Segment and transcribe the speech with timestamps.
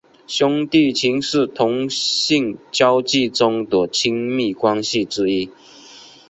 [0.25, 5.51] 兄弟情是同性交际中的亲密关系之一。